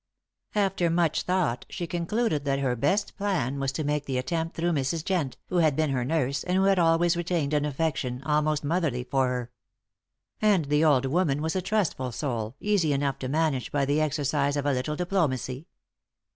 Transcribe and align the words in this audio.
After 0.55 0.89
much 0.89 1.21
thought 1.21 1.67
she 1.69 1.85
concluded 1.85 2.43
that 2.45 2.57
her 2.57 2.75
best 2.75 3.15
plan 3.15 3.59
was 3.59 3.71
to 3.73 3.83
make 3.83 4.07
the 4.07 4.17
attempt 4.17 4.55
through 4.55 4.71
Mrs. 4.71 5.03
Jent, 5.05 5.35
who 5.49 5.57
had 5.57 5.75
been 5.75 5.91
her 5.91 6.03
nurse, 6.03 6.43
and 6.43 6.57
who 6.57 6.63
had 6.63 6.79
always 6.79 7.15
retained 7.15 7.53
an 7.53 7.65
affection, 7.65 8.23
almost 8.23 8.63
motherly, 8.63 9.03
for 9.03 9.27
her. 9.27 9.51
And 10.41 10.65
the 10.65 10.83
old 10.83 11.05
woman 11.05 11.39
was 11.39 11.55
a 11.55 11.61
trustful 11.61 12.11
soul, 12.11 12.55
easy 12.59 12.93
enough 12.93 13.19
to 13.19 13.29
manage 13.29 13.71
by 13.71 13.85
the 13.85 14.01
exercise 14.01 14.57
of 14.57 14.65
a 14.65 14.73
little 14.73 14.95
diplomacy. 14.95 15.67